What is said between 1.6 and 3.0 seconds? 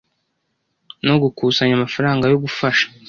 amafaranga yo gufasha